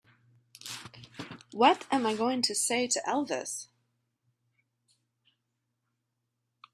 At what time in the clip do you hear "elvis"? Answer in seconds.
3.05-3.67